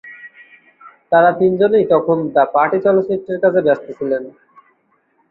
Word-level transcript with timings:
তারা 1.11 1.29
তিনজনই 1.39 1.85
তখন 1.93 2.17
"দ্য 2.27 2.43
পার্টি" 2.53 2.77
চলচ্চিত্রের 2.85 3.41
কাজে 3.43 3.61
ব্যস্ত 3.67 3.85
ছিলেন। 3.97 4.23